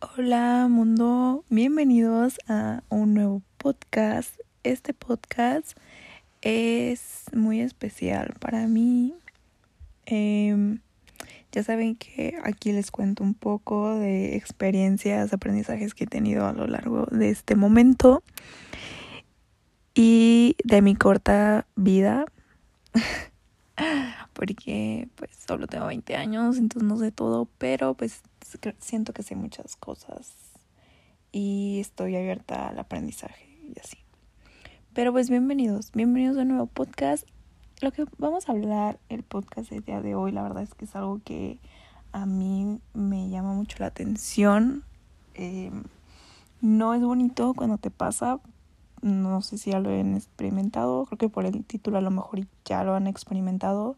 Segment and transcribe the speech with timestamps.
[0.00, 4.34] Hola mundo, bienvenidos a un nuevo podcast.
[4.62, 5.76] Este podcast
[6.40, 9.14] es muy especial para mí.
[10.06, 10.80] Em,
[11.52, 16.54] ya saben que aquí les cuento un poco de experiencias, aprendizajes que he tenido a
[16.54, 18.22] lo largo de este momento
[20.00, 22.24] y de mi corta vida.
[24.32, 28.22] Porque pues solo tengo 20 años, entonces no sé todo, pero pues
[28.78, 30.32] siento que sé muchas cosas
[31.32, 33.98] y estoy abierta al aprendizaje y así.
[34.94, 37.26] Pero pues bienvenidos, bienvenidos a un nuevo podcast.
[37.80, 40.84] Lo que vamos a hablar el podcast del día de hoy, la verdad es que
[40.84, 41.58] es algo que
[42.12, 44.84] a mí me llama mucho la atención.
[45.34, 45.82] Em,
[46.60, 48.38] no es bonito cuando te pasa,
[49.02, 52.46] no sé si ya lo han experimentado, creo que por el título a lo mejor
[52.64, 53.96] ya lo han experimentado.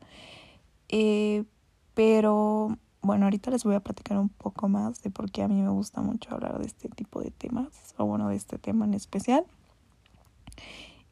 [0.89, 1.45] Eh,
[1.95, 5.61] pero bueno, ahorita les voy a platicar un poco más de por qué a mí
[5.63, 8.95] me gusta mucho hablar de este tipo de temas, o bueno, de este tema en
[8.95, 9.45] especial.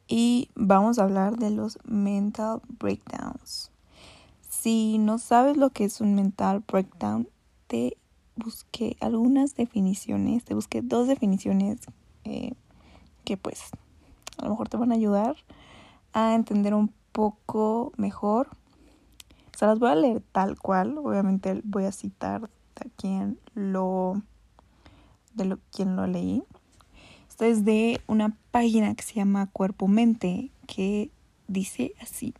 [0.07, 3.71] Y vamos a hablar de los mental breakdowns.
[4.49, 7.29] Si no sabes lo que es un mental breakdown,
[7.67, 7.97] te
[8.37, 11.81] busqué algunas definiciones, te busqué dos definiciones
[12.25, 12.55] eh,
[13.29, 13.61] que pues
[14.39, 15.37] a lo mejor te van a ayudar
[16.15, 18.49] a entender un poco mejor
[19.59, 20.97] se las voy a leer tal cual.
[20.99, 24.23] Obviamente voy a citar a quien lo,
[25.35, 26.45] de lo, quien lo leí.
[27.29, 31.11] Esto es de una página que se llama Cuerpo Mente, que
[31.49, 32.35] dice así.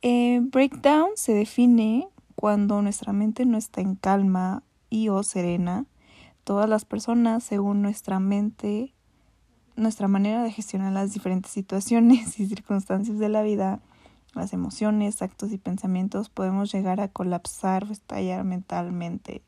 [0.00, 5.84] Eh, breakdown se define cuando nuestra mente no está en calma y o serena.
[6.44, 8.94] Todas las personas, según nuestra mente,
[9.76, 13.80] nuestra manera de gestionar las diferentes situaciones y circunstancias de la vida,
[14.34, 19.42] las emociones, actos y pensamientos, podemos llegar a colapsar o estallar mentalmente.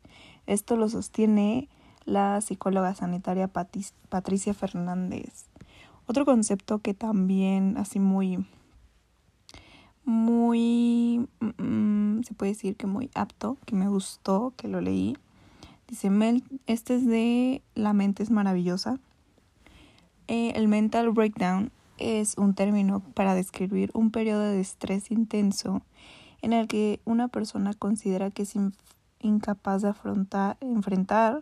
[0.47, 1.69] Esto lo sostiene
[2.05, 5.47] la psicóloga sanitaria Patricia Fernández.
[6.07, 8.47] Otro concepto que también así muy,
[10.05, 11.29] muy,
[11.59, 15.19] mm, se puede decir que muy apto, que me gustó, que lo leí.
[15.87, 16.11] Dice,
[16.67, 18.99] este es de La mente es maravillosa.
[20.29, 25.83] Eh, el mental breakdown es un término para describir un periodo de estrés intenso
[26.43, 28.55] en el que una persona considera que es
[29.21, 31.41] incapaz de afrontar, enfrentar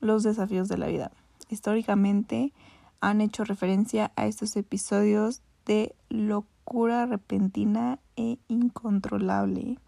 [0.00, 1.12] los desafíos de la vida.
[1.50, 2.52] Históricamente
[3.00, 9.78] han hecho referencia a estos episodios de locura repentina e incontrolable.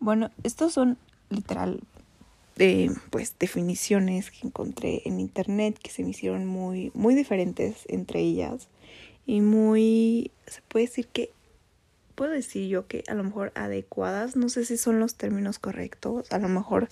[0.00, 0.96] Bueno, estos son
[1.28, 1.82] literal
[2.58, 8.20] de pues definiciones que encontré en internet que se me hicieron muy muy diferentes entre
[8.20, 8.68] ellas
[9.28, 11.30] y muy, se puede decir que,
[12.14, 16.32] puedo decir yo que a lo mejor adecuadas, no sé si son los términos correctos,
[16.32, 16.88] a lo mejor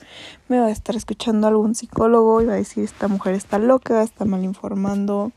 [0.49, 4.03] me va a estar escuchando algún psicólogo y va a decir esta mujer está loca,
[4.03, 5.33] está mal informando,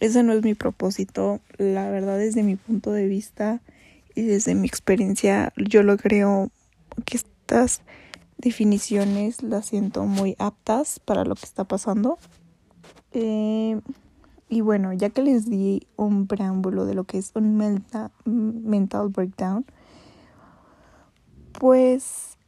[0.00, 3.60] ese no es mi propósito, la verdad desde mi punto de vista
[4.14, 6.50] y desde mi experiencia yo lo creo
[7.04, 7.82] que estas
[8.38, 12.18] definiciones las siento muy aptas para lo que está pasando.
[13.12, 13.80] Eh,
[14.48, 19.66] y bueno, ya que les di un preámbulo de lo que es un mental breakdown,
[21.52, 22.38] pues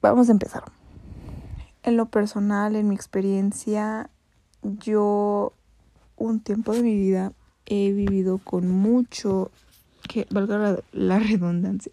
[0.00, 0.64] vamos a empezar.
[1.82, 4.10] En lo personal, en mi experiencia,
[4.62, 5.52] yo
[6.16, 7.32] un tiempo de mi vida
[7.66, 9.50] he vivido con mucho,
[10.08, 11.92] que valga la, redundancia,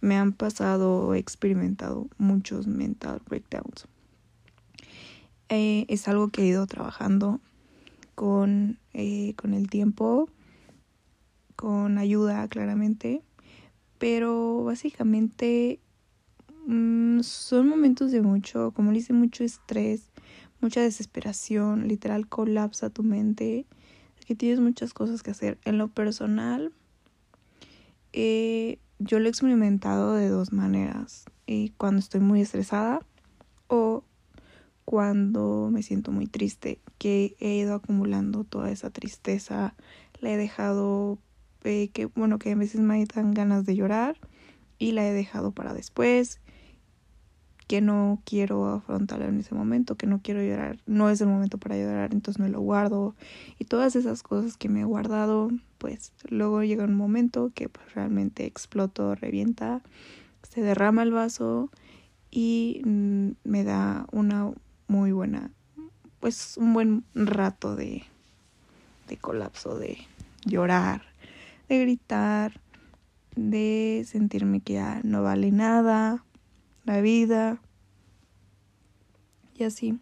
[0.00, 3.86] me han pasado, he experimentado muchos mental breakdowns.
[5.48, 7.40] Eh, es algo que he ido trabajando
[8.14, 10.28] con, eh, con el tiempo,
[11.56, 13.22] con ayuda claramente,
[13.98, 15.80] pero básicamente
[16.66, 20.10] mm, son momentos de mucho, como le dice, mucho estrés,
[20.60, 23.66] mucha desesperación, literal colapsa tu mente,
[24.26, 25.58] que tienes muchas cosas que hacer.
[25.64, 26.72] En lo personal,
[28.12, 33.00] eh, yo lo he experimentado de dos maneras, eh, cuando estoy muy estresada
[33.66, 34.04] o
[34.84, 39.74] cuando me siento muy triste, que he ido acumulando toda esa tristeza,
[40.20, 41.18] la he dejado,
[41.64, 44.18] eh, que bueno, que a veces me dan ganas de llorar
[44.78, 46.40] y la he dejado para después,
[47.70, 51.56] que no quiero afrontarla en ese momento, que no quiero llorar, no es el momento
[51.56, 53.14] para llorar, entonces me lo guardo.
[53.60, 57.94] Y todas esas cosas que me he guardado, pues luego llega un momento que pues,
[57.94, 59.82] realmente exploto, revienta,
[60.52, 61.70] se derrama el vaso
[62.28, 64.50] y mm, me da una
[64.88, 65.52] muy buena,
[66.18, 68.02] pues un buen rato de,
[69.06, 69.96] de colapso, de
[70.44, 71.02] llorar,
[71.68, 72.60] de gritar,
[73.36, 76.24] de sentirme que ya no vale nada,
[76.84, 77.60] la vida
[79.56, 79.98] y así.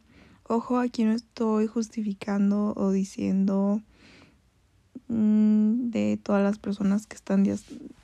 [0.51, 3.83] Ojo, aquí no estoy justificando o diciendo
[5.09, 7.45] mm, de todas las personas que están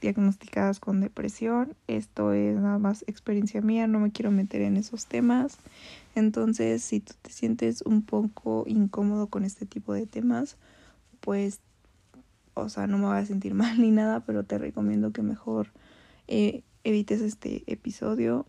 [0.03, 1.75] diagnosticadas con depresión.
[1.87, 5.57] Esto es nada más experiencia mía, no me quiero meter en esos temas.
[6.15, 10.59] Entonces, si tú te sientes un poco incómodo con este tipo de temas,
[11.21, 11.61] pues,
[12.53, 15.69] o sea, no me voy a sentir mal ni nada, pero te recomiendo que mejor
[16.29, 18.47] eh, evites este episodio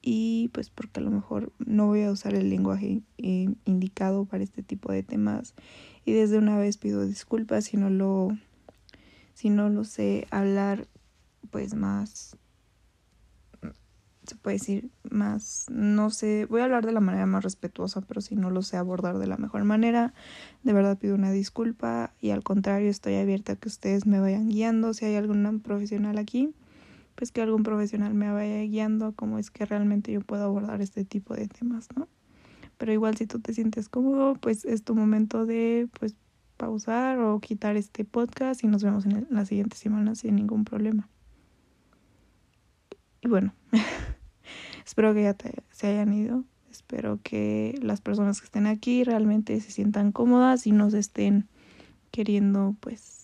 [0.00, 4.44] y pues porque a lo mejor no voy a usar el lenguaje eh, indicado para
[4.44, 5.54] este tipo de temas.
[6.04, 8.30] Y desde una vez pido disculpas si no lo
[9.34, 10.88] si no lo sé hablar
[11.50, 12.36] pues más
[14.26, 18.20] se puede decir más no sé voy a hablar de la manera más respetuosa pero
[18.20, 20.12] si no lo sé abordar de la mejor manera
[20.64, 24.48] de verdad pido una disculpa y al contrario estoy abierta a que ustedes me vayan
[24.48, 26.52] guiando si hay algún profesional aquí
[27.18, 31.04] pues que algún profesional me vaya guiando cómo es que realmente yo puedo abordar este
[31.04, 32.06] tipo de temas, ¿no?
[32.76, 36.14] Pero igual si tú te sientes cómodo, pues es tu momento de pues
[36.56, 41.08] pausar o quitar este podcast y nos vemos en la siguiente semana sin ningún problema.
[43.20, 43.52] Y bueno,
[44.86, 45.36] espero que ya
[45.72, 46.44] se hayan ido.
[46.70, 51.48] Espero que las personas que estén aquí realmente se sientan cómodas y no se estén
[52.12, 53.17] queriendo pues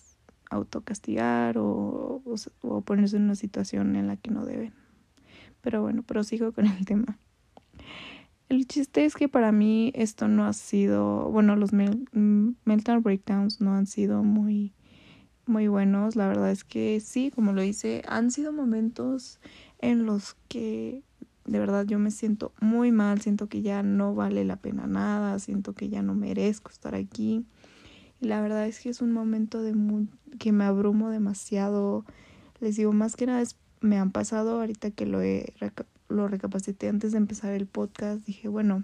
[0.51, 2.23] autocastigar o,
[2.63, 4.73] o, ponerse en una situación en la que no deben.
[5.61, 7.19] Pero bueno, prosigo con el tema.
[8.49, 13.75] El chiste es que para mí esto no ha sido, bueno, los mental breakdowns no
[13.75, 14.75] han sido muy,
[15.47, 16.15] muy buenos.
[16.15, 19.41] La verdad es que sí, como lo hice, han sido momentos
[19.79, 21.03] en los que
[21.47, 25.39] de verdad yo me siento muy mal, siento que ya no vale la pena nada,
[25.39, 27.45] siento que ya no merezco estar aquí.
[28.25, 29.75] La verdad es que es un momento de
[30.39, 32.05] que me abrumo demasiado.
[32.59, 35.53] Les digo, más que nada es, me han pasado ahorita que lo, he,
[36.09, 38.25] lo recapacité antes de empezar el podcast.
[38.25, 38.83] Dije, bueno,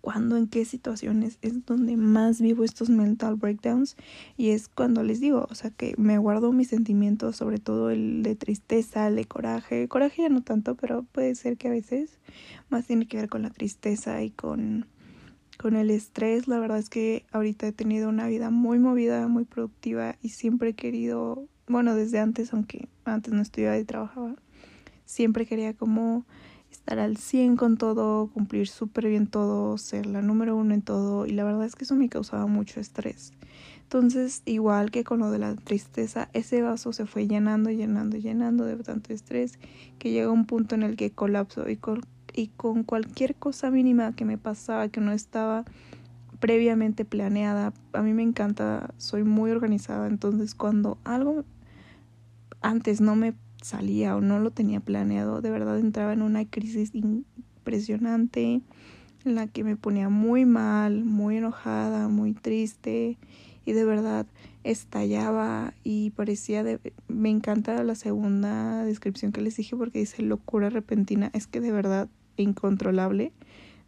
[0.00, 3.94] ¿cuándo, en qué situaciones es donde más vivo estos mental breakdowns?
[4.38, 8.22] Y es cuando les digo, o sea, que me guardo mis sentimientos, sobre todo el
[8.22, 9.86] de tristeza, el de coraje.
[9.86, 12.18] Coraje ya no tanto, pero puede ser que a veces
[12.70, 14.86] más tiene que ver con la tristeza y con
[15.64, 16.46] con el estrés.
[16.46, 20.68] La verdad es que ahorita he tenido una vida muy movida, muy productiva y siempre
[20.68, 24.34] he querido, bueno, desde antes, aunque antes no estudiaba y trabajaba,
[25.06, 26.26] siempre quería como
[26.70, 31.24] estar al 100 con todo, cumplir súper bien todo, ser la número uno en todo
[31.24, 33.32] y la verdad es que eso me causaba mucho estrés.
[33.84, 38.66] Entonces, igual que con lo de la tristeza, ese vaso se fue llenando, llenando, llenando
[38.66, 39.58] de tanto estrés
[39.98, 42.02] que llega un punto en el que colapso y con
[42.34, 45.64] y con cualquier cosa mínima que me pasaba que no estaba
[46.40, 47.72] previamente planeada.
[47.92, 51.44] A mí me encanta, soy muy organizada, entonces cuando algo
[52.60, 56.94] antes no me salía o no lo tenía planeado, de verdad entraba en una crisis
[56.94, 58.60] impresionante
[59.24, 63.16] en la que me ponía muy mal, muy enojada, muy triste
[63.64, 64.26] y de verdad
[64.64, 66.78] estallaba y parecía de
[67.08, 71.72] me encanta la segunda descripción que les dije porque dice locura repentina, es que de
[71.72, 72.08] verdad
[72.42, 73.32] incontrolable,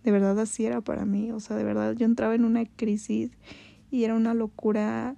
[0.04, 3.30] de verdad así era para mí, o sea, de verdad yo entraba en una crisis
[3.90, 5.16] y era una locura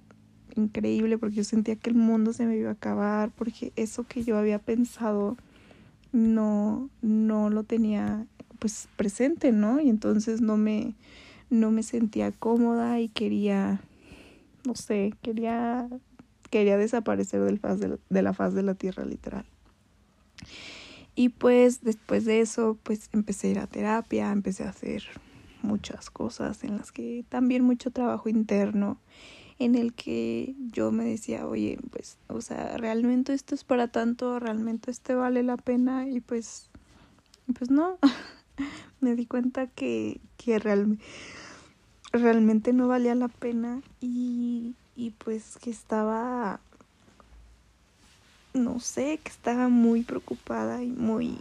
[0.55, 4.23] increíble porque yo sentía que el mundo se me iba a acabar, porque eso que
[4.23, 5.37] yo había pensado
[6.11, 8.25] no no lo tenía
[8.57, 9.79] pues presente, ¿no?
[9.79, 10.95] Y entonces no me
[11.49, 13.81] no me sentía cómoda y quería
[14.65, 15.87] no sé, quería
[16.49, 19.45] quería desaparecer del de, de la faz de la tierra literal.
[21.19, 25.03] Y pues después de eso, pues empecé a ir a terapia, empecé a hacer
[25.61, 28.97] muchas cosas en las que también mucho trabajo interno
[29.59, 34.39] en el que yo me decía, oye, pues, o sea, realmente esto es para tanto,
[34.39, 36.69] realmente este vale la pena y pues,
[37.53, 37.97] pues no,
[39.01, 41.03] me di cuenta que, que realmente
[42.13, 46.61] realmente no valía la pena y, y pues que estaba
[48.59, 51.37] no sé, que estaba muy preocupada y muy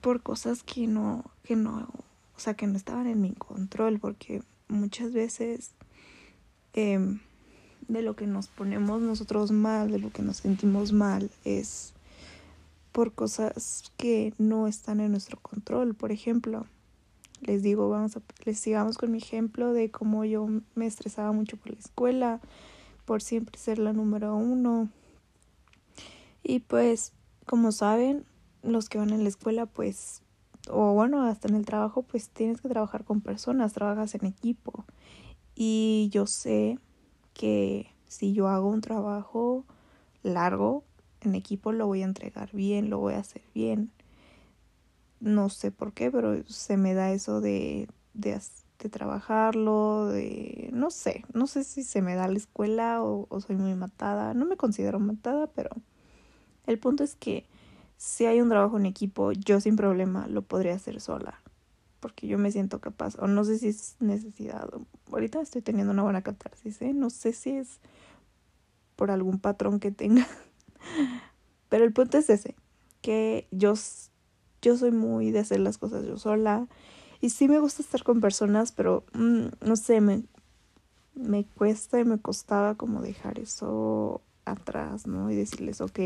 [0.00, 1.88] por cosas que no, que no,
[2.36, 5.70] o sea, que no estaban en mi control, porque muchas veces
[6.74, 7.20] em,
[7.88, 11.94] de lo que nos ponemos nosotros mal, de lo que nos sentimos mal, es
[12.92, 15.94] por cosas que no están en nuestro control.
[15.94, 16.66] Por ejemplo,
[17.40, 21.56] les digo, vamos a, les sigamos con mi ejemplo de cómo yo me estresaba mucho
[21.56, 22.40] por la escuela,
[23.04, 24.88] por siempre ser la número uno,
[26.48, 27.12] y pues,
[27.44, 28.24] como saben,
[28.62, 30.22] los que van en la escuela, pues,
[30.70, 34.86] o bueno, hasta en el trabajo, pues tienes que trabajar con personas, trabajas en equipo.
[35.54, 36.78] Y yo sé
[37.34, 39.66] que si yo hago un trabajo,
[40.22, 40.84] largo
[41.20, 43.92] en equipo lo voy a entregar bien, lo voy a hacer bien.
[45.20, 48.40] No sé por qué, pero se me da eso de, de,
[48.78, 50.70] de trabajarlo, de...
[50.72, 54.32] no sé, no sé si se me da la escuela o, o soy muy matada.
[54.32, 55.70] No me considero matada, pero
[56.68, 57.46] el punto es que
[57.96, 61.40] si hay un trabajo en equipo, yo sin problema lo podría hacer sola.
[61.98, 63.16] Porque yo me siento capaz.
[63.18, 64.68] O no sé si es necesidad.
[65.10, 66.92] Ahorita estoy teniendo una buena catarsis, ¿eh?
[66.92, 67.80] No sé si es
[68.96, 70.28] por algún patrón que tenga.
[71.70, 72.54] Pero el punto es ese.
[73.00, 73.72] Que yo,
[74.60, 76.68] yo soy muy de hacer las cosas yo sola.
[77.22, 80.22] Y sí me gusta estar con personas, pero mm, no sé, me,
[81.14, 85.30] me cuesta y me costaba como dejar eso atrás, ¿no?
[85.30, 85.98] Y decirles, ok,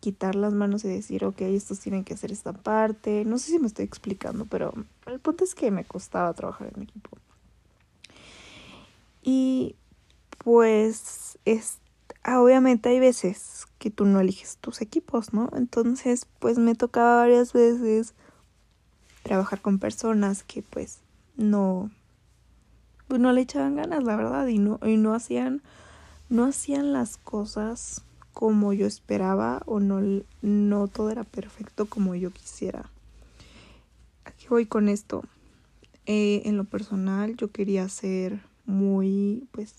[0.00, 3.24] quitar las manos y decir, ok, estos tienen que hacer esta parte.
[3.24, 4.72] No sé si me estoy explicando, pero
[5.06, 7.10] el punto es que me costaba trabajar en equipo.
[9.22, 9.74] Y
[10.38, 11.78] pues es,
[12.24, 15.50] obviamente hay veces que tú no eliges tus equipos, ¿no?
[15.56, 18.14] Entonces, pues me tocaba varias veces
[19.24, 21.00] trabajar con personas que pues
[21.36, 21.90] no
[23.08, 25.62] pues no le echaban ganas, la verdad, y no y no hacían
[26.28, 28.02] no hacían las cosas
[28.36, 32.90] como yo esperaba o no, no todo era perfecto como yo quisiera.
[34.26, 35.24] Aquí voy con esto.
[36.04, 39.72] Eh, en lo personal yo quería ser muy, pues,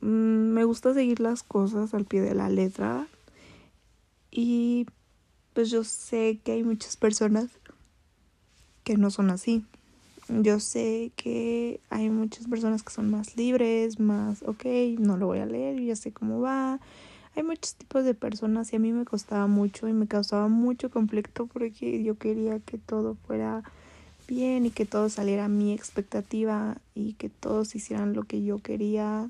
[0.00, 0.06] mm,
[0.54, 3.08] me gusta seguir las cosas al pie de la letra
[4.30, 4.86] y
[5.52, 7.50] pues yo sé que hay muchas personas
[8.84, 9.66] que no son así.
[10.28, 14.64] Yo sé que hay muchas personas que son más libres, más, ok,
[14.98, 16.80] no lo voy a leer, ya sé cómo va.
[17.36, 20.90] Hay muchos tipos de personas y a mí me costaba mucho y me causaba mucho
[20.90, 23.64] conflicto porque yo quería que todo fuera
[24.26, 28.60] bien y que todo saliera a mi expectativa y que todos hicieran lo que yo
[28.60, 29.28] quería.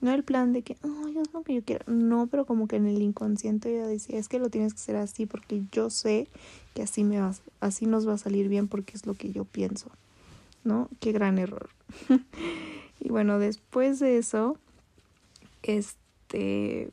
[0.00, 1.84] No el plan de que, oh, yo es lo que yo quiero.
[1.92, 4.96] No, pero como que en el inconsciente yo decía, es que lo tienes que hacer
[4.96, 6.28] así porque yo sé
[6.74, 9.44] que así me va, así nos va a salir bien porque es lo que yo
[9.44, 9.90] pienso.
[10.64, 10.88] ¿No?
[11.00, 11.70] Qué gran error.
[13.00, 14.58] y bueno, después de eso,
[15.62, 16.92] este,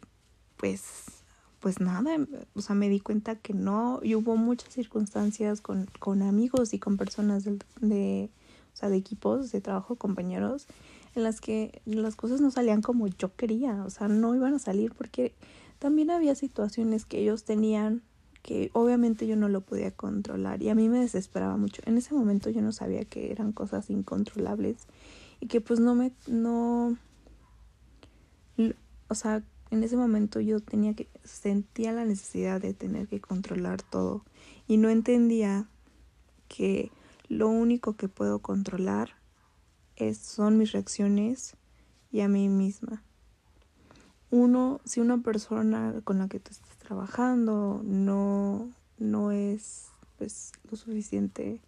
[0.57, 1.23] pues,
[1.59, 2.17] pues nada,
[2.53, 6.79] o sea, me di cuenta que no, y hubo muchas circunstancias con, con amigos y
[6.79, 8.29] con personas de, de,
[8.73, 10.67] o sea, de equipos, de trabajo, compañeros,
[11.15, 14.59] en las que las cosas no salían como yo quería, o sea, no iban a
[14.59, 15.33] salir porque
[15.79, 18.03] también había situaciones que ellos tenían
[18.47, 21.81] que obviamente yo no lo podía controlar y a mí me desesperaba mucho.
[21.85, 24.87] En ese momento yo no sabía que eran cosas incontrolables
[25.41, 26.97] y que pues no me no
[29.09, 33.81] o sea, en ese momento yo tenía que sentía la necesidad de tener que controlar
[33.81, 34.23] todo
[34.65, 35.67] y no entendía
[36.47, 36.89] que
[37.27, 39.09] lo único que puedo controlar
[39.97, 41.57] es, son mis reacciones
[42.13, 43.03] y a mí misma.
[44.29, 51.59] Uno, si una persona con la que estás trabajando, no, no es pues lo suficiente.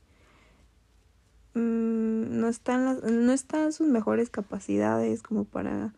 [1.55, 5.93] Mm, no están las, no están sus mejores capacidades como para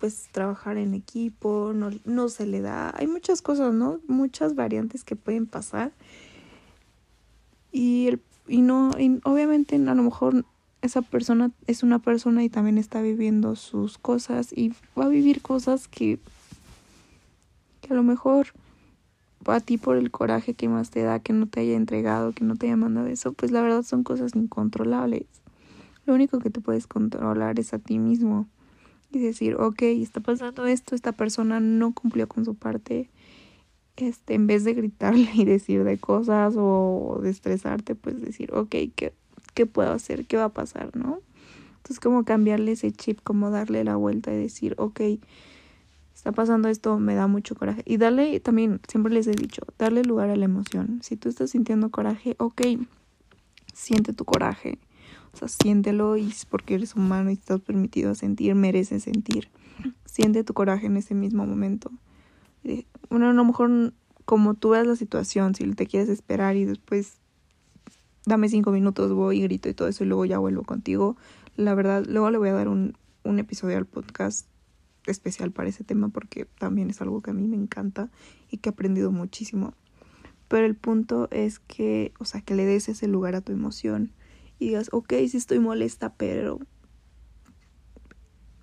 [0.00, 4.00] pues trabajar en equipo, no, no se le da, hay muchas cosas, ¿no?
[4.08, 5.92] Muchas variantes que pueden pasar.
[7.72, 10.46] Y el, y no, y obviamente a lo mejor
[10.80, 15.42] esa persona es una persona y también está viviendo sus cosas y va a vivir
[15.42, 16.18] cosas que
[17.82, 18.46] que a lo mejor
[19.46, 22.44] a ti por el coraje que más te da que no te haya entregado, que
[22.44, 25.26] no te haya mandado eso, pues la verdad son cosas incontrolables.
[26.06, 28.48] Lo único que te puedes controlar es a ti mismo
[29.10, 33.10] y decir, ok, está pasando esto, esta persona no cumplió con su parte.
[33.96, 38.70] Este, en vez de gritarle y decir de cosas o de estresarte, pues decir, ok,
[38.94, 39.12] ¿qué,
[39.54, 40.24] ¿qué puedo hacer?
[40.24, 40.96] ¿Qué va a pasar?
[40.96, 41.20] ¿No?
[41.76, 45.00] Entonces como cambiarle ese chip, como darle la vuelta y decir, ok,
[46.22, 47.82] está pasando esto, me da mucho coraje.
[47.84, 51.00] Y darle, también, siempre les he dicho, darle lugar a la emoción.
[51.02, 52.62] Si tú estás sintiendo coraje, ok,
[53.74, 54.78] siente tu coraje.
[55.34, 59.48] O sea, siéntelo y es porque eres humano y estás permitido a sentir, mereces sentir.
[60.04, 61.90] Siente tu coraje en ese mismo momento.
[63.10, 63.92] Bueno, a lo mejor
[64.24, 67.16] como tú veas la situación, si te quieres esperar y después
[68.26, 71.16] dame cinco minutos, voy y grito y todo eso y luego ya vuelvo contigo.
[71.56, 74.46] La verdad, luego le voy a dar un, un episodio al podcast
[75.06, 78.10] especial para ese tema porque también es algo que a mí me encanta
[78.50, 79.74] y que he aprendido muchísimo.
[80.48, 84.12] Pero el punto es que, o sea, que le des ese lugar a tu emoción
[84.58, 86.58] y digas, ok, sí estoy molesta, pero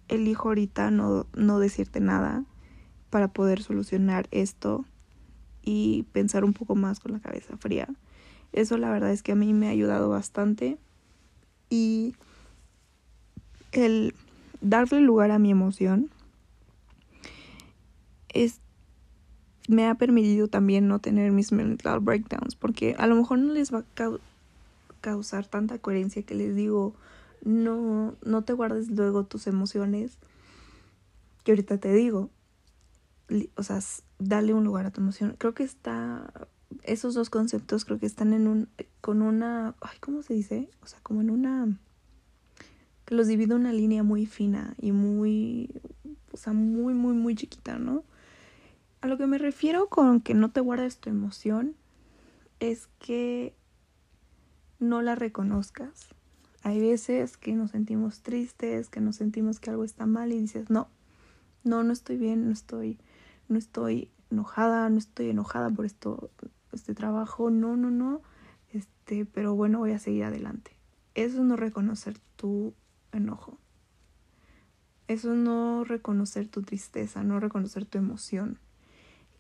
[0.08, 2.46] elijo ahorita no, no decirte nada
[3.10, 4.86] para poder solucionar esto
[5.64, 7.88] y pensar un poco más con la cabeza fría.
[8.52, 10.78] Eso la verdad es que a mí me ha ayudado bastante
[11.70, 12.16] y
[13.72, 14.16] el
[14.62, 16.10] darle lugar a mi emoción
[18.34, 18.60] es,
[19.68, 23.74] me ha permitido también no tener mis mental breakdowns, porque a lo mejor no les
[23.74, 24.12] va a
[25.02, 26.94] causar tanta coherencia que les digo,
[27.44, 30.18] no, no te guardes luego tus emociones,
[31.44, 32.30] que ahorita te digo,
[33.56, 33.80] o sea,
[34.18, 35.36] dale un lugar a tu emoción.
[35.38, 36.32] Creo que está,
[36.84, 38.70] esos dos conceptos creo que están en un,
[39.02, 40.70] con una, ay, ¿cómo se dice?
[40.82, 41.78] O sea, como en una,
[43.06, 45.70] que los divide una línea muy fina y muy,
[46.32, 48.04] o sea, muy, muy, muy chiquita, ¿no?
[49.02, 51.76] A lo que me refiero con que no te guardes tu emoción
[52.60, 53.56] es que
[54.80, 56.10] no la reconozcas.
[56.64, 60.70] Hay veces que nos sentimos tristes, que nos sentimos que algo está mal y dices,
[60.70, 60.90] no,
[61.64, 63.00] no, no estoy bien, no estoy,
[63.48, 66.30] no estoy enojada, no estoy enojada por esto,
[66.74, 68.22] este trabajo, no, no, no,
[68.74, 70.72] este, pero bueno, voy a seguir adelante.
[71.16, 72.74] Eso es no reconocer tu
[73.14, 73.58] enojo.
[75.08, 78.60] Eso es no reconocer tu tristeza, no reconocer tu emoción.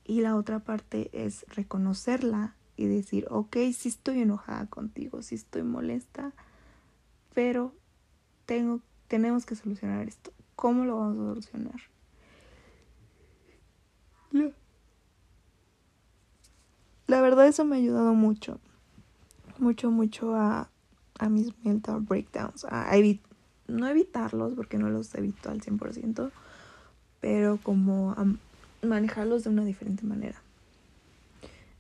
[0.10, 5.62] Y la otra parte es reconocerla y decir, ok, sí estoy enojada contigo, sí estoy
[5.62, 6.34] molesta,
[7.36, 7.76] pero
[8.48, 10.34] tengo, tenemos que solucionar esto.
[10.56, 11.82] ¿Cómo lo vamos a solucionar?
[17.06, 18.60] La verdad eso me ha ayudado mucho,
[19.60, 20.72] mucho, mucho a,
[21.20, 22.92] a mis mental breakdowns, a
[23.68, 26.32] no evitarlos porque no los evito al 100%,
[27.22, 28.26] pero como a
[28.82, 30.42] manejarlos de una diferente manera.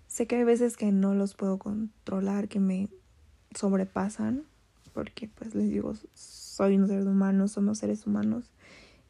[0.07, 2.89] Sé que hay veces que no los puedo controlar, que me
[3.55, 4.43] sobrepasan,
[4.93, 8.51] porque pues les digo, soy un ser humano, somos seres humanos,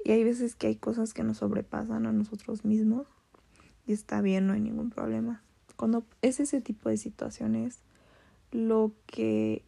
[0.04, 3.08] y hay veces que hay cosas que nos sobrepasan a nosotros mismos,
[3.88, 5.42] y está bien, no hay ningún problema.
[5.76, 7.80] Cuando es ese tipo de situaciones,
[8.52, 9.64] lo que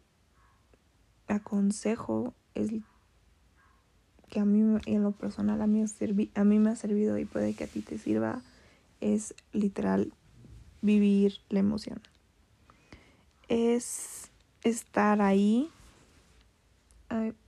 [1.28, 2.70] aconsejo es
[4.32, 5.84] que a mí en lo personal a mí,
[6.34, 8.40] a mí me ha servido y puede que a ti te sirva
[9.02, 10.14] es literal
[10.80, 12.00] vivir la emoción.
[13.48, 14.30] Es
[14.64, 15.68] estar ahí,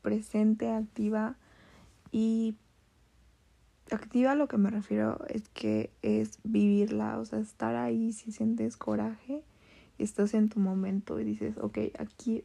[0.03, 1.37] presente, activa
[2.13, 2.55] y
[3.91, 8.77] activa lo que me refiero es que es vivirla, o sea, estar ahí si sientes
[8.77, 9.43] coraje,
[9.97, 12.45] estás en tu momento y dices, ok, aquí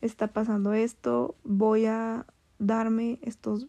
[0.00, 2.24] está pasando esto, voy a
[2.58, 3.66] darme estos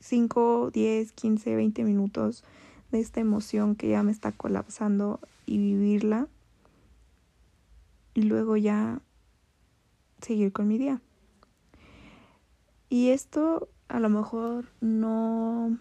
[0.00, 2.44] 5, 10, 15, 20 minutos
[2.90, 6.28] de esta emoción que ya me está colapsando y vivirla
[8.14, 9.00] y luego ya
[10.20, 11.00] seguir con mi día.
[12.88, 15.78] Y esto a lo mejor no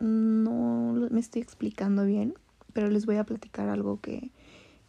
[0.00, 2.34] no me estoy explicando bien,
[2.72, 4.30] pero les voy a platicar algo que,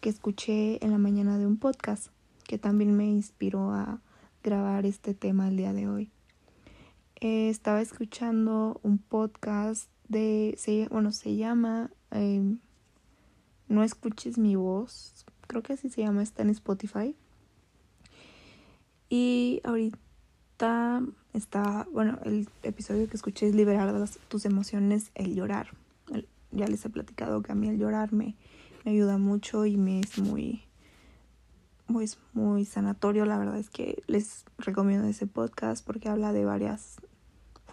[0.02, 2.08] que escuché en la mañana de un podcast
[2.44, 4.02] que también me inspiró a
[4.44, 6.12] grabar este tema el día de hoy.
[7.22, 12.60] Eh, estaba escuchando un podcast de, se, bueno, se llama em,
[13.68, 17.16] No escuches mi voz, creo que así se llama, está en Spotify.
[19.10, 21.02] Y ahorita
[21.34, 23.94] está, bueno, el episodio que escuché es liberar
[24.30, 25.76] tus emociones, el llorar.
[26.52, 28.36] ya les he platicado que a mí el llorar me,
[28.86, 30.64] ayuda mucho y me es muy,
[31.88, 33.26] muy, muy sanatorio.
[33.26, 37.02] La verdad es que les recomiendo ese podcast porque habla de varias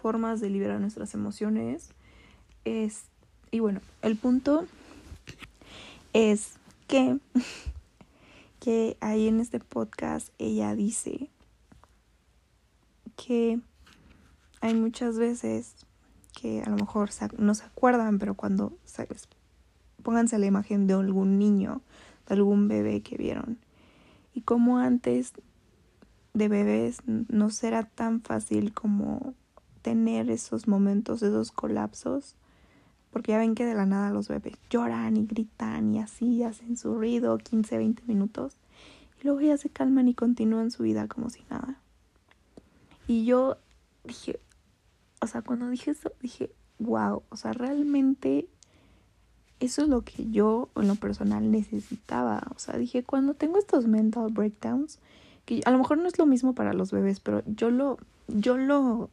[0.01, 1.89] formas de liberar nuestras emociones.
[2.65, 3.05] Es,
[3.51, 4.65] y bueno, el punto
[6.13, 6.53] es
[6.87, 7.19] que,
[8.59, 11.29] que ahí en este podcast ella dice
[13.15, 13.59] que
[14.61, 15.75] hay muchas veces
[16.39, 19.27] que a lo mejor no se acuerdan, pero cuando ¿sabes?
[20.03, 21.81] pónganse la imagen de algún niño,
[22.27, 23.57] de algún bebé que vieron.
[24.33, 25.33] Y como antes
[26.33, 29.33] de bebés no será tan fácil como
[29.81, 32.35] tener esos momentos, esos colapsos,
[33.11, 36.77] porque ya ven que de la nada los bebés lloran y gritan y así hacen
[36.77, 38.57] su ruido 15, 20 minutos
[39.21, 41.79] y luego ya se calman y continúan su vida como si nada.
[43.07, 43.57] Y yo
[44.03, 44.39] dije,
[45.21, 48.47] o sea, cuando dije eso, dije, wow, o sea, realmente
[49.59, 52.43] eso es lo que yo en lo personal necesitaba.
[52.55, 54.99] O sea, dije, cuando tengo estos mental breakdowns,
[55.45, 58.57] que a lo mejor no es lo mismo para los bebés, pero yo lo, yo
[58.57, 59.09] lo,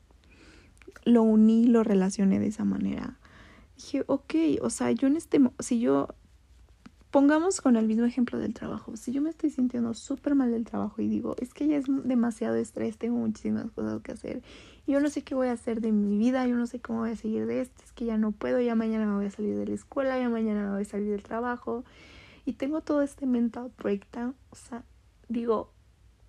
[1.04, 3.18] lo uní, lo relacioné de esa manera.
[3.76, 6.08] Dije, ok, o sea, yo en este, si yo
[7.14, 8.96] pongamos con el mismo ejemplo del trabajo.
[8.96, 11.84] Si yo me estoy sintiendo súper mal del trabajo y digo, es que ya es
[12.02, 14.42] demasiado estrés, tengo muchísimas cosas que hacer.
[14.88, 17.10] Yo no sé qué voy a hacer de mi vida, yo no sé cómo voy
[17.10, 19.56] a seguir de esto, es que ya no puedo, ya mañana me voy a salir
[19.56, 21.84] de la escuela, ya mañana me voy a salir del trabajo.
[22.44, 24.34] Y tengo todo este mental breakdown.
[24.50, 24.84] O sea,
[25.28, 25.70] digo,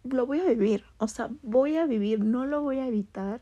[0.04, 0.84] lo voy a vivir.
[0.98, 3.42] O sea, voy a vivir, no lo voy a evitar.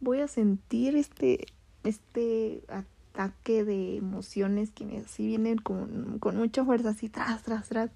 [0.00, 1.46] Voy a sentir este,
[1.84, 7.68] este ataque de emociones que me así vienen con, con mucha fuerza, así tras, tras,
[7.68, 7.90] tras.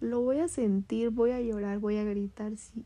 [0.00, 2.84] Lo voy a sentir, voy a llorar, voy a gritar, sí.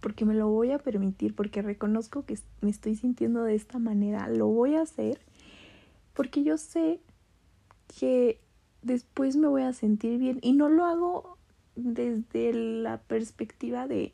[0.00, 4.28] Porque me lo voy a permitir, porque reconozco que me estoy sintiendo de esta manera.
[4.28, 5.18] Lo voy a hacer
[6.18, 6.98] porque yo sé
[8.00, 8.40] que
[8.82, 10.40] después me voy a sentir bien.
[10.42, 11.38] Y no lo hago
[11.76, 14.12] desde la perspectiva de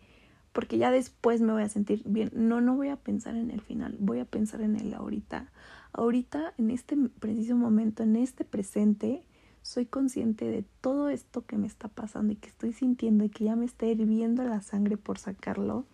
[0.55, 2.31] porque ya después me voy a sentir bien.
[2.33, 5.51] No, no voy a pensar en el final, voy a pensar en el ahorita.
[5.93, 9.25] Ahorita, en este preciso momento, en este presente,
[9.63, 13.45] soy consciente de todo esto que me está pasando y que estoy sintiendo y que
[13.45, 15.85] ya me está hirviendo la sangre por sacarlo.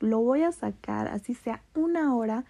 [0.00, 2.44] Lo voy a sacar, así sea una hora.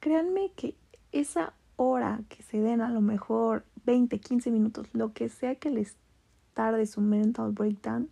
[0.00, 0.74] Créanme que
[1.12, 5.70] esa hora que se den a lo mejor 20, 15 minutos, lo que sea que
[5.70, 5.96] les
[6.52, 8.10] tarde su mental breakdown,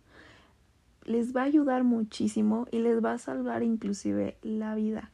[1.07, 5.11] les va a ayudar muchísimo y les va a salvar inclusive la vida.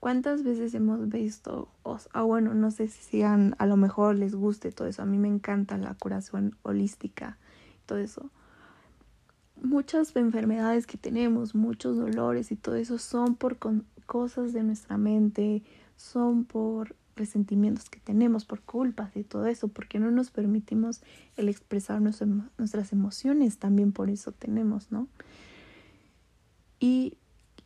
[0.00, 1.68] ¿Cuántas veces hemos visto,
[2.12, 5.18] ah bueno, no sé si sigan, a lo mejor les guste todo eso, a mí
[5.18, 7.38] me encanta la curación holística,
[7.86, 8.30] todo eso.
[9.62, 13.58] Muchas enfermedades que tenemos, muchos dolores y todo eso son por
[14.06, 15.62] cosas de nuestra mente,
[15.96, 21.02] son por resentimientos que tenemos, por culpas y todo eso, porque no nos permitimos
[21.36, 25.08] el expresar nuestras emociones, también por eso tenemos, ¿no?
[26.78, 27.16] Y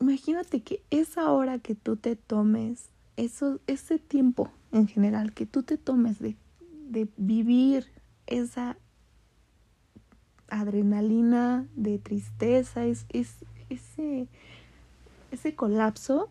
[0.00, 5.62] imagínate que esa hora que tú te tomes, eso, ese tiempo en general, que tú
[5.64, 6.36] te tomes de,
[6.88, 7.86] de vivir
[8.26, 8.76] esa
[10.48, 13.34] adrenalina de tristeza, es, es,
[13.68, 14.28] ese,
[15.30, 16.28] ese colapso,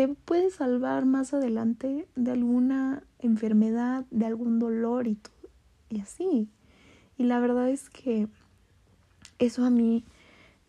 [0.00, 5.50] te puede salvar más adelante de alguna enfermedad, de algún dolor y, todo,
[5.90, 6.48] y así.
[7.18, 8.26] Y la verdad es que
[9.38, 10.06] eso a mí,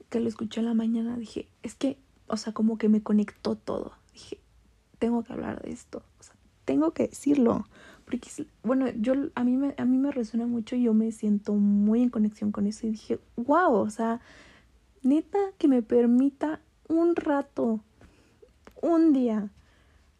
[0.10, 3.56] que lo escuché en la mañana, dije, es que, o sea, como que me conectó
[3.56, 3.94] todo.
[4.12, 4.38] Dije,
[5.00, 6.04] tengo que hablar de esto,
[6.66, 7.66] tengo que decirlo.
[8.04, 8.30] Porque,
[8.64, 12.04] bueno, yo, a mí, me, a mí me resuena mucho y yo me siento muy
[12.04, 12.86] en conexión con eso.
[12.86, 14.20] Y dije, wow, o sea,
[15.04, 17.80] neta que me permita un rato
[18.82, 19.50] un día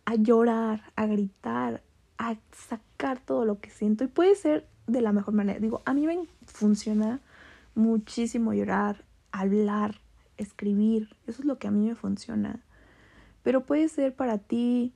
[0.06, 1.84] a llorar, a gritar,
[2.18, 4.04] a sacar todo lo que siento.
[4.04, 5.60] Y puede ser de la mejor manera.
[5.60, 7.20] Digo, a mí me funciona
[7.76, 10.02] muchísimo llorar, hablar,
[10.38, 11.16] escribir.
[11.28, 12.64] Eso es lo que a mí me funciona.
[13.44, 14.94] Pero puede ser para ti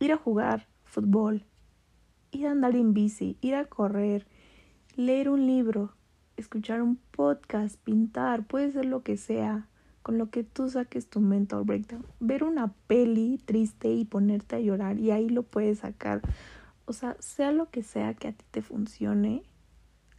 [0.00, 1.44] ir a jugar fútbol,
[2.30, 4.26] ir a andar en bici, ir a correr,
[4.96, 5.94] leer un libro,
[6.36, 9.68] escuchar un podcast, pintar, puede ser lo que sea
[10.04, 12.04] con lo que tú saques tu mental breakdown.
[12.20, 16.20] Ver una peli triste y ponerte a llorar y ahí lo puedes sacar.
[16.84, 19.44] O sea, sea lo que sea que a ti te funcione,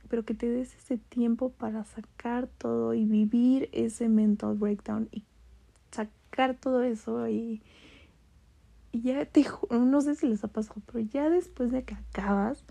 [0.10, 5.24] pero que te des ese tiempo para sacar todo y vivir ese mental breakdown y
[5.92, 7.62] sacar todo eso y,
[8.92, 12.64] y ya te no sé si les ha pasado, pero ya después de que acabas,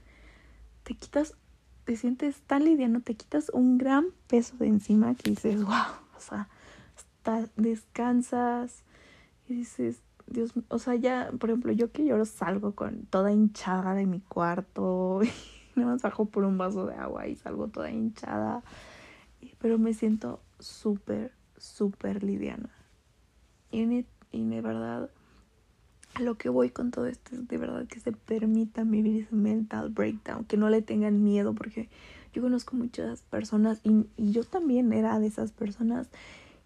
[0.83, 1.35] te quitas,
[1.85, 6.21] te sientes tan liviano, te quitas un gran peso de encima que dices, wow, o
[6.21, 6.49] sea,
[7.57, 8.85] descansas
[9.49, 13.95] y dices, Dios, o sea, ya, por ejemplo, yo que lloro salgo con toda hinchada
[13.95, 15.21] de mi cuarto,
[15.77, 18.63] y me bajo por un vaso de agua y salgo toda hinchada,
[19.59, 22.71] pero me siento súper, súper liviana.
[23.71, 25.11] Y, y de verdad,
[26.21, 29.91] lo que voy con todo esto es de verdad que se permitan vivir ese mental
[29.91, 31.89] breakdown, que no le tengan miedo, porque
[32.33, 36.09] yo conozco muchas personas y, y yo también era de esas personas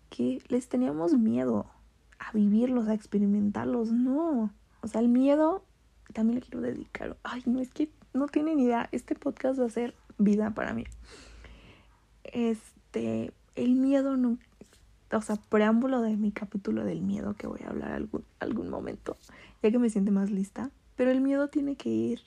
[0.09, 1.66] que les teníamos miedo
[2.18, 3.92] a vivirlos, a experimentarlos.
[3.92, 5.64] No, o sea, el miedo
[6.12, 7.16] también le quiero dedicar.
[7.23, 8.88] Ay, no, es que no tienen idea.
[8.92, 10.85] Este podcast va a ser vida para mí.
[12.25, 14.38] Este, el miedo no,
[15.12, 19.16] o sea, preámbulo de mi capítulo del miedo que voy a hablar algún, algún momento,
[19.62, 20.71] ya que me siente más lista.
[20.97, 22.21] Pero el miedo tiene que ir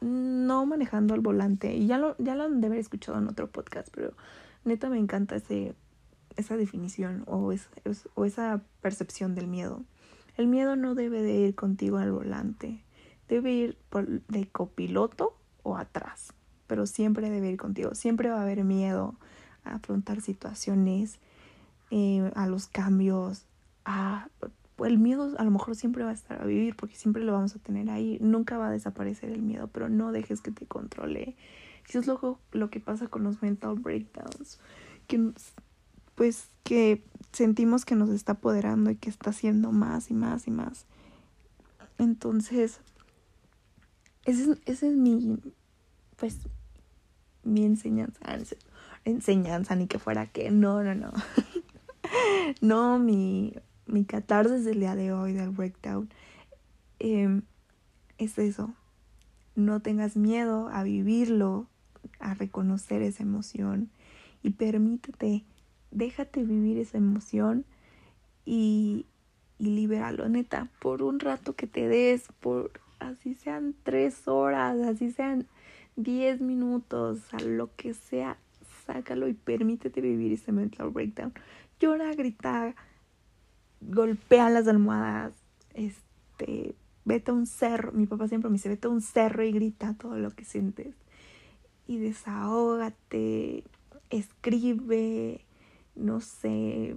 [0.00, 1.74] no manejando al volante.
[1.74, 4.12] Y ya lo, ya lo han de haber escuchado en otro podcast, pero
[4.64, 5.74] neta me encanta ese
[6.38, 9.82] esa definición o, esa percepción del miedo.
[10.36, 12.84] El miedo no debe de ir contigo al volante,
[13.28, 13.78] debe ir
[14.28, 16.32] de copiloto o atrás,
[16.66, 17.94] pero siempre debe ir contigo.
[17.94, 19.16] Siempre va a haber miedo
[19.64, 21.18] a afrontar situaciones,
[21.90, 23.44] eh, a los cambios,
[23.84, 24.28] a
[24.86, 27.56] el miedo a lo mejor siempre va a estar a vivir porque siempre lo vamos
[27.56, 28.18] a tener ahí.
[28.20, 31.36] Nunca va a desaparecer el miedo, pero no dejes que te controle.
[31.88, 34.60] Eso es lo, lo que pasa con los mental breakdowns.
[35.08, 35.32] Que
[36.18, 40.50] pues que sentimos que nos está apoderando y que está haciendo más y más y
[40.50, 40.84] más.
[41.96, 42.80] Entonces,
[44.24, 45.38] ese es, es mi,
[46.16, 46.40] pues,
[47.44, 48.36] mi enseñanza, ah,
[49.04, 51.12] enseñanza, ni que fuera que, no, no, no.
[52.60, 53.54] no, mi,
[53.86, 56.10] mi catarsis del día de hoy del breakdown.
[56.98, 57.42] Em,
[58.18, 58.74] es eso.
[59.54, 61.68] No tengas miedo a vivirlo,
[62.18, 63.88] a reconocer esa emoción
[64.42, 65.44] y permítete,
[65.90, 67.64] déjate vivir esa emoción
[68.44, 69.06] y,
[69.58, 75.10] y libéralo, neta, por un rato que te des, por así sean tres horas, así
[75.10, 75.46] sean
[75.96, 78.38] diez minutos, a lo que sea,
[78.86, 81.32] sácalo y permítete vivir ese mental breakdown.
[81.80, 82.74] Llora, grita,
[83.80, 85.32] golpea las almohadas,
[85.74, 86.74] este,
[87.04, 87.92] vete a un cerro.
[87.92, 90.94] Mi papá siempre me dice, vete a un cerro y grita todo lo que sientes.
[91.86, 93.64] Y desahógate,
[94.10, 95.44] escribe,
[95.98, 96.96] no sé,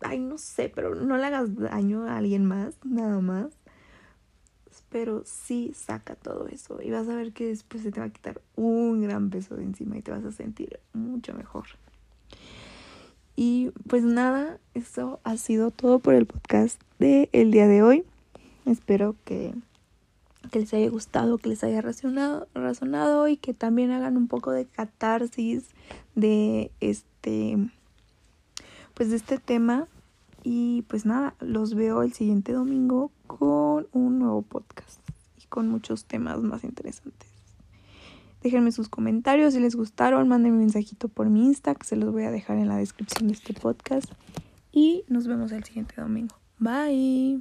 [0.00, 3.52] ay, no sé, pero no le hagas daño a alguien más, nada más.
[4.90, 8.10] Pero sí saca todo eso y vas a ver que después se te va a
[8.10, 11.64] quitar un gran peso de encima y te vas a sentir mucho mejor.
[13.36, 18.04] Y pues nada, eso ha sido todo por el podcast de el día de hoy.
[18.66, 19.52] Espero que,
[20.52, 24.52] que les haya gustado, que les haya razonado, razonado y que también hagan un poco
[24.52, 25.64] de catarsis
[26.14, 27.58] de este
[28.94, 29.86] pues de este tema.
[30.42, 35.00] Y pues nada, los veo el siguiente domingo con un nuevo podcast
[35.42, 37.30] y con muchos temas más interesantes.
[38.42, 42.12] Déjenme sus comentarios si les gustaron, mándenme un mensajito por mi Insta, que se los
[42.12, 44.12] voy a dejar en la descripción de este podcast.
[44.70, 46.36] Y nos vemos el siguiente domingo.
[46.58, 47.40] Bye.